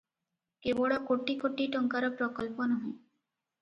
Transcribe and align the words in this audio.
କେବଳ 0.67 0.97
କୋଟି 1.11 1.37
କୋଟି 1.45 1.71
ଟଙ୍କାର 1.79 2.13
ପ୍ରକଳ୍ପ 2.19 2.71
ନୁହେଁ। 2.75 2.93